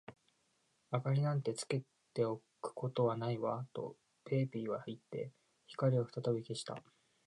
[0.91, 1.83] 「明りなんかつけ
[2.15, 5.31] ておくことはないわ」と、ペーピーはいって、
[5.67, 6.81] 光をふたたび消した。